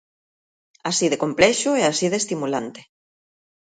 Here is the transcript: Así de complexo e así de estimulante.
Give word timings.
Así 0.89 1.05
de 1.11 1.21
complexo 1.23 1.69
e 1.81 1.83
así 1.85 2.05
de 2.11 2.17
estimulante. 2.23 2.81